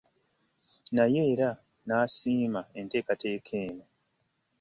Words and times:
Naye 0.95 1.21
era 1.33 1.49
n'asiima 1.87 2.61
enteekateeka 2.79 3.51
eno. 3.65 3.83